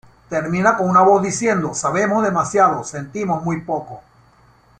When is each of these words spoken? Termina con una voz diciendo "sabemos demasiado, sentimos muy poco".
Termina 0.29 0.77
con 0.77 0.89
una 0.89 1.01
voz 1.03 1.21
diciendo 1.21 1.75
"sabemos 1.75 2.23
demasiado, 2.23 2.83
sentimos 2.83 3.43
muy 3.43 3.61
poco". 3.61 4.01